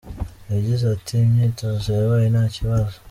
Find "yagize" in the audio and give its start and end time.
0.53-0.83